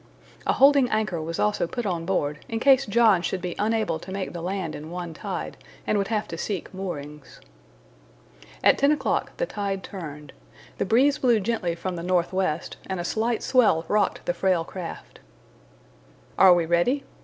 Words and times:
A 0.47 0.53
holding 0.53 0.89
anchor 0.89 1.21
was 1.21 1.37
also 1.37 1.67
put 1.67 1.85
on 1.85 2.07
board 2.07 2.39
in 2.49 2.59
case 2.59 2.87
John 2.87 3.21
should 3.21 3.39
be 3.39 3.53
unable 3.59 3.99
to 3.99 4.11
make 4.11 4.33
the 4.33 4.41
land 4.41 4.73
in 4.73 4.89
one 4.89 5.13
tide, 5.13 5.57
and 5.85 5.95
would 5.95 6.07
have 6.07 6.27
to 6.29 6.39
seek 6.39 6.73
moorings. 6.73 7.39
At 8.63 8.79
ten 8.79 8.91
o'clock 8.91 9.37
the 9.37 9.45
tide 9.45 9.83
turned. 9.83 10.33
The 10.79 10.85
breeze 10.85 11.19
blew 11.19 11.39
gently 11.39 11.75
from 11.75 11.97
the 11.97 12.01
northwest, 12.01 12.77
and 12.87 12.99
a 12.99 13.03
slight 13.05 13.43
swell 13.43 13.85
rocked 13.87 14.25
the 14.25 14.33
frail 14.33 14.63
craft. 14.63 15.19
"Are 16.35 16.55
we 16.55 16.65
ready?" 16.65 17.03